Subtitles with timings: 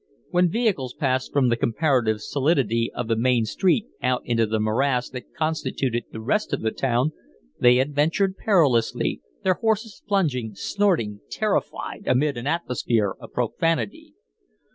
[0.31, 5.11] When vehicles passed from the comparative solidity of the main street out into the morasses
[5.11, 7.11] that constituted the rest of the town,
[7.59, 14.13] they adventured perilously, their horses plunging, snorting, terrified, amid an atmosphere of profanity.